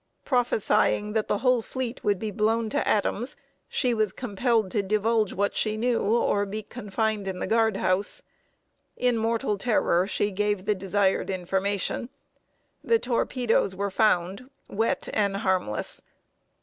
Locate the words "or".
6.01-6.43